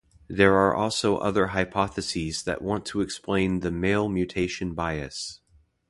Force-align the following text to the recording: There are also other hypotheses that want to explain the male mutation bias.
There 0.27 0.55
are 0.55 0.73
also 0.73 1.17
other 1.17 1.49
hypotheses 1.49 2.41
that 2.41 2.63
want 2.63 2.87
to 2.87 3.01
explain 3.01 3.59
the 3.59 3.69
male 3.69 4.09
mutation 4.09 4.73
bias. 4.73 5.41